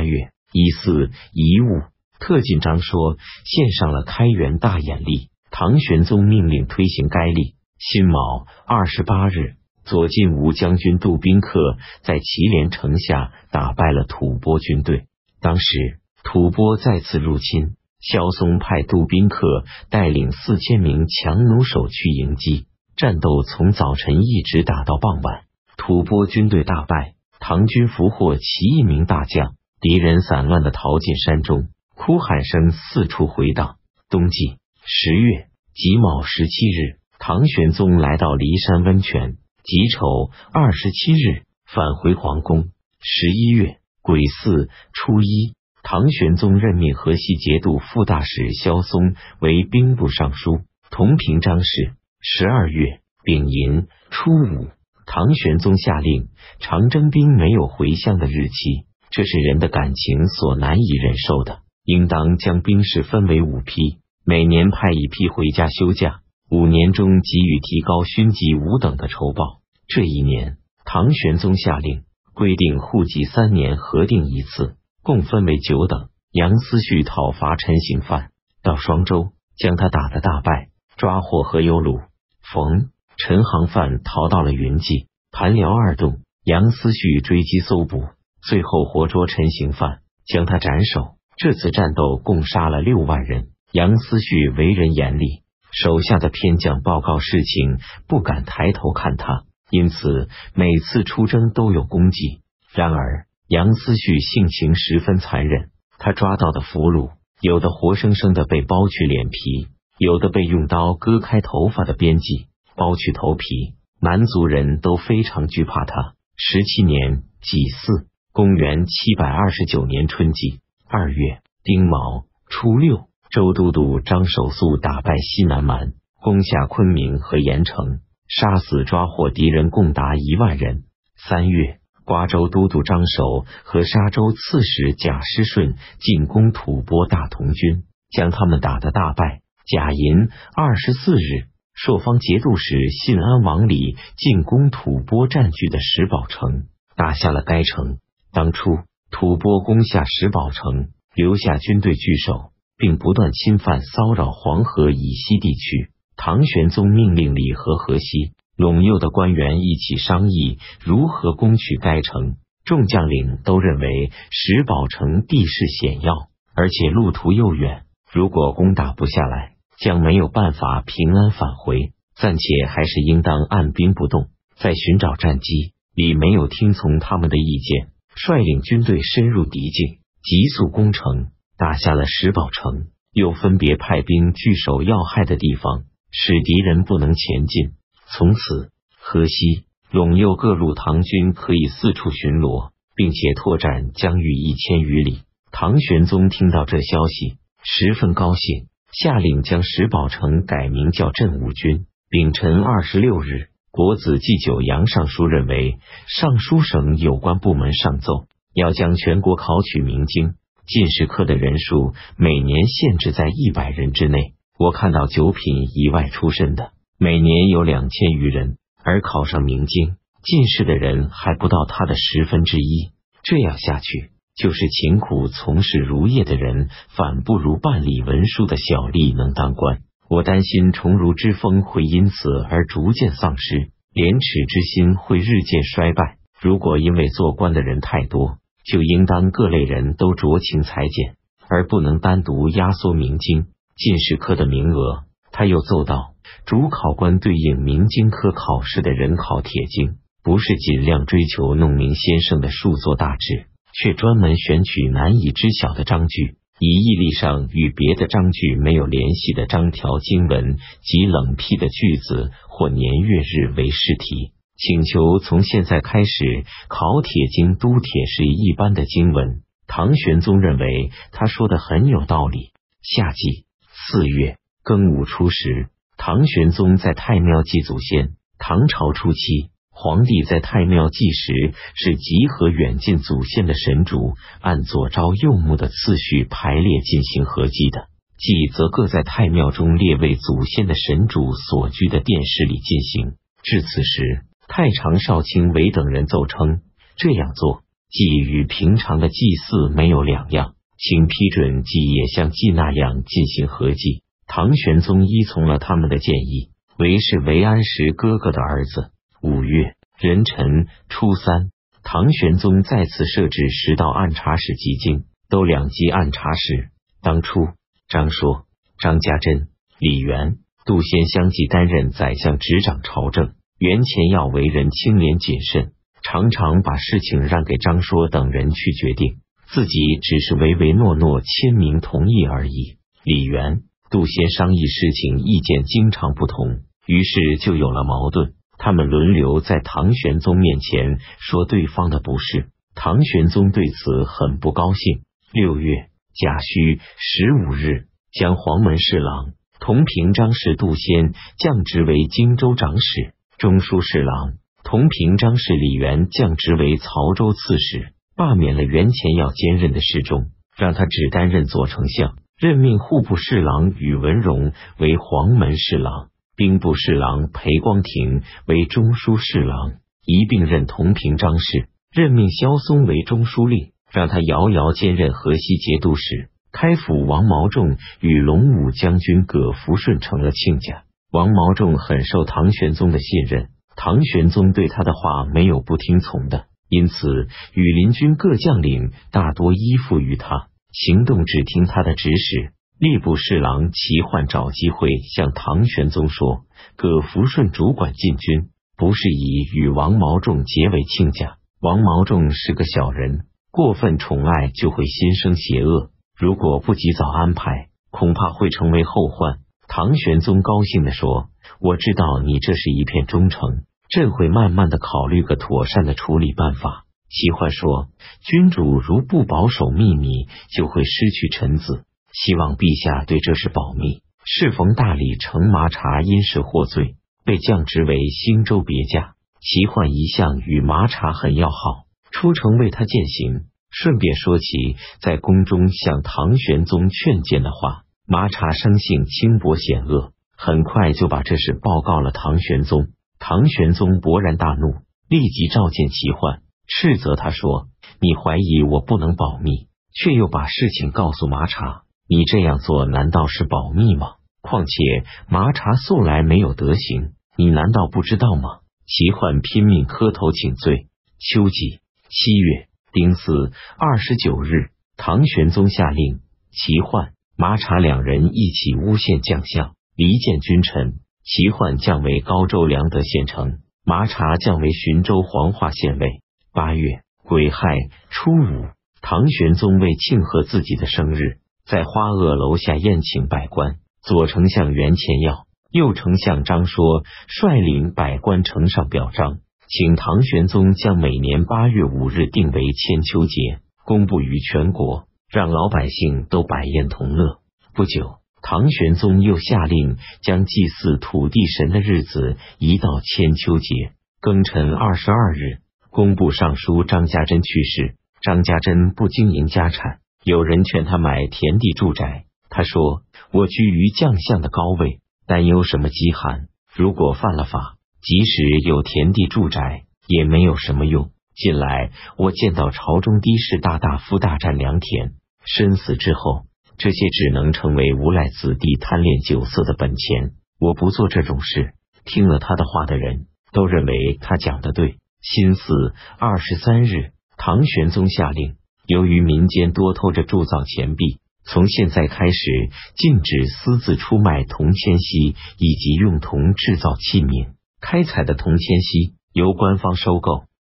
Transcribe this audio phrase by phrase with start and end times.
[0.00, 1.82] 八月，一四遗物，
[2.18, 5.28] 特进章说献上了开元大眼历。
[5.50, 7.54] 唐玄宗命令推行该历。
[7.78, 15.04] 辛卯二十八日，左近武将军杜宾客在祁连城下打败了吐蕃军队。
[15.38, 22.64] 当时吐蕃再次入侵，萧嵩派杜宾客带领四千名强弩手去迎击。
[22.96, 25.42] 战斗从早晨一直打到傍晚，
[25.76, 33.76] 吐蕃军队大败，唐军俘获其一名大将，敌人散乱的逃进山中，哭喊声四处回荡。
[34.10, 39.38] 冬季十月己卯十七日，唐玄宗来到骊山温泉。
[39.62, 42.68] 己丑二十七日返回皇宫。
[43.00, 50.60] 十一月癸巳初一，唐玄宗任命河西节度副大使萧嵩为兵部尚书、
[50.90, 51.92] 同平章事。
[52.20, 54.68] 十二月丙寅初五，
[55.06, 69.60] 唐玄宗下令长征兵没有回乡的日期，这是人的感情所难以忍受的，应当将兵士分为五批，每年派一批回家休假，五年中给予提高勋级五等的酬报。
[69.88, 72.04] 这一年，唐玄宗下令
[72.34, 76.08] 规定户籍三年核定一次，共分为九等。
[76.32, 78.30] 杨思绪讨伐陈行范，
[78.62, 81.98] 到双州将他打得大败，抓获何有鲁。
[82.40, 88.04] 冯陈行范逃到了云际、盘辽二洞，杨思绪追击搜捕，
[88.42, 91.16] 最后活捉陈行范，将他斩首。
[91.36, 93.48] 这次战斗共杀了六万人。
[93.72, 102.40] 杨思绪为人严厉，手下的偏将报告事情不敢抬头看他，因此每次出征都有功绩。
[102.74, 107.10] 然而杨思绪性情十分残忍，他抓到的俘虏
[107.40, 109.68] 有的活生生的被剥去脸皮。
[109.98, 116.14] 有的被用刀割开头发的编辑，剥去头皮，蛮族人都非常惧怕他。
[116.36, 127.98] 十七年己巳，公元七百二十九年春季二月丁卯初六，周都督张守素打败西南蛮，攻下昆明和盐城，
[128.28, 130.84] 杀死抓获敌人共达一万人。
[131.16, 137.82] 三月，瓜州都督张守和沙州刺史贾师顺进攻吐蕃大同军，
[138.12, 139.40] 将他们打得大败。
[139.66, 147.98] 贾寅二十四日，朔方节度使信安王李进攻吐蕃占据的石宝城，打下了该城。
[148.32, 148.70] 当初
[149.10, 155.90] 吐蕃攻下石宝城，留下军队据守，并不断侵犯骚扰黄河以西地区。
[156.16, 162.36] 唐玄宗命令李和河西、陇右的官员一起商议如何攻取该城。
[162.64, 166.14] 众将领都认为石宝城地势险要，
[166.54, 169.54] 而且路途又远，如果攻打不下来。
[169.80, 175.72] 将没有办法平安返回，暂且还是应当按兵不动，再寻找战机。
[175.94, 177.88] 李没有听从他们的意见，
[178.22, 187.70] 率领军队深入敌境，急速攻城，打下了石宝城，又分别派兵据守要害的地方，使敌人不能前进。
[188.12, 195.20] 从此，河西、陇右各路唐军可以四处巡逻，并且拓展疆域一千余里。
[195.50, 198.66] 唐玄宗听到这消息，十分高兴。
[198.92, 201.86] 下令将石宝城改名叫镇武军。
[202.08, 210.34] 丙辰二十六日，国子祭九阳尚书认为，尚书省有关部门上奏，要将全国考取明经
[210.66, 214.34] 进士科的人数每年限制在一百人之内。
[214.58, 222.90] 我看到九品以外出身的，每年有两千余人，而考上明经进士的人还不到他的十分之一。
[223.22, 224.10] 这样下去。
[224.36, 229.82] 就是勤苦从事儒业的人，反不如办理文书的小吏能当官。
[230.10, 232.14] 我担心崇儒之风会因此
[232.50, 236.16] 而逐渐丧失，廉耻之心会日渐衰败。
[236.40, 241.14] 如果因为做官的人太多，就应当各类人都酌情裁减，
[241.48, 245.04] 而不能单独压缩明经进士科的名额。
[245.30, 253.46] 他又奏道：主考官对应明经科考试的人考铁经，不是尽量追求弄明先生的数作大志。
[253.72, 269.40] 却专门选取难以知晓的章句，以义历上与别的章句没有联系的章条经文及冷僻的句子或年月日为试题，请求从现在开始考铁经都铁是一般的经文。
[269.66, 272.50] 唐玄宗认为他说的很有道理。
[272.82, 278.16] 夏季四月庚午初时，唐玄宗在太庙祭祖先。
[278.38, 279.49] 唐朝初期。
[279.82, 284.12] 皇帝在太庙祭时，是集合远近祖先的神主，
[284.42, 287.88] 按左朝右穆的次序排列进行合祭的；
[288.18, 293.12] 祭则各在太庙中列位祖先的神主所居的殿室里进行。
[293.42, 296.60] 至此时，太常少卿韦等人奏称，
[296.98, 304.02] 这样做祭与平常的祭祀没有两样，请批准祭也像祭那样进行合祭。
[304.26, 308.90] 唐玄宗依从了他们的建议，韦氏韦安石哥哥的儿子。
[309.22, 311.50] 五月壬辰初三，
[311.82, 316.70] 唐玄宗再次设置十道按察使及京都两级按察使。
[317.02, 317.48] 当初，
[317.86, 318.46] 张说、
[318.78, 323.32] 张家珍、李元、杜仙相继担任宰相，执掌朝政。
[323.58, 325.72] 袁乾耀为人清廉谨慎。
[326.02, 329.18] 常常把事情让给张说等人去决定，
[329.52, 332.78] 自己只是唯唯诺诺签名同意而已。
[333.04, 338.32] 李元、杜仙商议事情，意见经常不同，于是就有了矛盾。
[338.62, 345.00] 他们轮流在唐玄宗面前说对方的不是，唐玄宗对此很不高兴。
[345.32, 354.34] 六月甲戌十五日，将黄门侍郎同平章事杜仙降职为荆州长史、中书侍郎。
[354.62, 366.10] 同平章事李元降职为曹州刺史，罢免了袁乾要兼任的侍中，让他只担任左丞相，任命户部侍郎宇文荣为黄门侍郎，
[366.40, 369.74] 兵部侍郎裴光庭为中书侍郎，
[370.06, 376.30] 一并任同平章事，任命萧嵩为中书令，让他遥遥兼任河西节度使。
[376.50, 383.50] 开府王毛仲与龙武将军葛福顺成了亲家，王毛仲很受唐玄宗的信任。
[383.76, 392.54] 唐玄宗对他的话没有不听从的，因此羽林军各将领大多依附于他，行动只听他的指使。
[392.80, 396.46] 吏部侍郎齐焕找机会向唐玄宗说
[396.76, 398.48] ：“葛福顺主管禁军，
[398.78, 401.36] 不是以与王毛仲结为亲家。
[401.60, 405.90] 王毛仲是个小人，过分宠爱就会心生邪恶。
[406.16, 411.28] 如果不及早安排，恐怕会成为后患。”唐玄宗高兴地说
[411.60, 416.86] ：“我知道你这是一片忠诚。”朕会慢慢的考虑个妥善的处理办法。
[417.10, 417.88] 齐焕说
[418.24, 421.84] ：“君主如不保守秘密，就会失去臣子。
[422.12, 429.14] 希望陛下对这事保密。”适逢大理丞麻茶因事获罪，被降职为兴州别驾。
[429.40, 437.84] 齐焕一向与麻茶很要好，出城为他饯行，顺便说起在宫中向唐玄宗劝谏的话。
[438.06, 442.88] 麻茶生性轻薄险恶，很快就把这事报告了唐玄宗。
[443.18, 447.68] 唐玄宗勃然大怒，立即召见齐焕，斥责他说
[448.00, 454.14] ：“你怀疑我不能保密，却又把事情告诉麻茶，你这样做难道是保密吗？
[454.40, 460.88] 况且麻茶素来没有德行，你难道不知道吗？”齐焕拼命磕头请罪。
[461.20, 461.78] 秋季
[462.08, 466.18] 七月丁巳二十九日，唐玄宗下令，
[466.50, 470.94] 齐焕、麻茶两人一起诬陷将相，离间君臣。
[471.22, 476.22] 齐焕降为高州良德县丞，麻茶降为浔州黄化县尉。
[476.52, 477.68] 八月癸亥
[478.08, 478.66] 初五，
[479.00, 481.38] 唐玄宗为庆贺自己的生日，
[481.70, 483.76] 在花萼楼下宴请百官。
[484.02, 489.38] 左丞相袁乾耀、右丞相张说率领百官呈上表彰，
[489.68, 497.38] 请唐玄宗将每年八月五日定为千秋节，公布于全国，让老百姓都百宴同乐。
[497.74, 498.18] 不久。
[498.42, 505.58] 唐玄宗又下令将祭祀土地神的日子移到千秋节庚辰二十二日。
[505.90, 516.48] 工部尚书张家珍去世，张家珍不经营家产，有人劝他买田地住宅，他说：“我居于将相的高位，担忧什么饥寒？
[516.74, 521.10] 如果犯了法，即使有田地住宅，也没有什么用。
[521.34, 525.12] 近来我见到朝中的士大大夫大战良田，
[525.44, 526.44] 身死之后。”
[526.82, 530.30] 这些只能成为无赖子弟贪恋酒色的本钱。
[530.58, 531.74] 我不做这种事。
[532.06, 534.96] 听了他的话的人都认为他讲的对。
[535.20, 538.56] 辛巳二十三日，唐玄宗下令，
[538.90, 547.50] 由于民间多偷着铸造钱币，从现在开始禁止私自出卖铜铅锡以及用铜制造器皿。
[547.80, 550.42] 开采的铜铅锡由官方收购，